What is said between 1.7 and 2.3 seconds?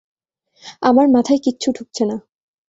ঢুকছে না।